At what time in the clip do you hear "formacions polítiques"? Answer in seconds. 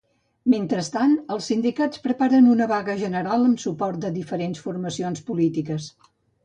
4.69-5.97